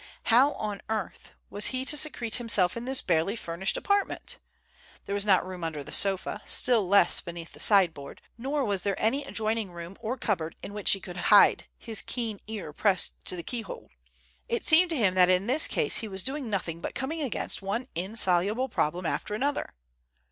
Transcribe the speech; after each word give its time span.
How 0.33 0.53
on 0.53 0.81
earth 0.89 1.31
was 1.51 1.67
he 1.67 1.85
to 1.85 1.95
secrete 1.95 2.37
himself 2.37 2.75
in 2.75 2.85
this 2.85 3.03
barely 3.03 3.35
furnished 3.35 3.77
apartment? 3.77 4.39
There 5.05 5.13
was 5.13 5.27
not 5.27 5.45
room 5.45 5.63
under 5.63 5.83
the 5.83 5.91
sofa, 5.91 6.41
still 6.43 6.87
less 6.87 7.21
beneath 7.21 7.51
the 7.53 7.59
sideboard. 7.59 8.19
Nor 8.35 8.65
was 8.65 8.81
there 8.81 8.99
any 8.99 9.23
adjoining 9.23 9.69
room 9.69 9.95
or 9.99 10.17
cupboard 10.17 10.55
in 10.63 10.73
which 10.73 10.93
he 10.93 10.99
could 10.99 11.17
hide, 11.29 11.67
his 11.77 12.01
keen 12.01 12.39
ear 12.47 12.73
pressed 12.73 13.23
to 13.25 13.35
the 13.35 13.43
keyhole. 13.43 13.91
It 14.49 14.65
seemed 14.65 14.89
to 14.89 14.97
him 14.97 15.13
that 15.13 15.29
in 15.29 15.45
this 15.45 15.67
case 15.67 15.99
he 15.99 16.07
was 16.07 16.23
doing 16.23 16.49
nothing 16.49 16.81
but 16.81 16.95
coming 16.95 17.21
up 17.21 17.27
against 17.27 17.61
one 17.61 17.87
insoluble 17.93 18.69
problem 18.69 19.05
after 19.05 19.35
another. 19.35 19.75